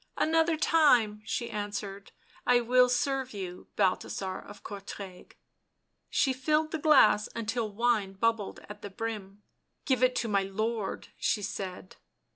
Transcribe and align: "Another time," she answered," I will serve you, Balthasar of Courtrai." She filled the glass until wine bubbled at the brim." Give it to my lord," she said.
"Another 0.17 0.57
time," 0.57 1.21
she 1.25 1.51
answered," 1.51 2.11
I 2.53 2.59
will 2.59 2.89
serve 2.89 3.35
you, 3.35 3.67
Balthasar 3.75 4.39
of 4.39 4.63
Courtrai." 4.63 5.33
She 6.09 6.33
filled 6.33 6.71
the 6.71 6.79
glass 6.79 7.29
until 7.35 7.69
wine 7.71 8.13
bubbled 8.13 8.61
at 8.67 8.81
the 8.81 8.89
brim." 8.89 9.43
Give 9.85 10.01
it 10.01 10.15
to 10.15 10.27
my 10.27 10.41
lord," 10.41 11.09
she 11.19 11.43
said. 11.43 11.97